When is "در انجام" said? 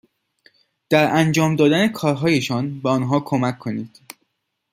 0.89-1.55